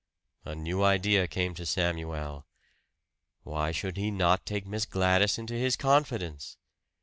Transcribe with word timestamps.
A 0.45 0.55
new 0.55 0.81
idea 0.83 1.27
came 1.27 1.53
to 1.53 1.63
Samuel. 1.63 2.47
Why 3.43 3.71
should 3.71 3.97
he 3.97 4.09
not 4.09 4.47
take 4.47 4.65
Miss 4.65 4.87
Gladys 4.87 5.37
into 5.37 5.53
his 5.53 5.75
confidence? 5.77 6.57